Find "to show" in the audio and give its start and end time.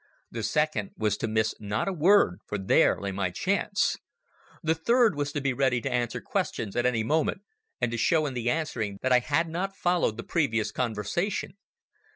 7.91-8.25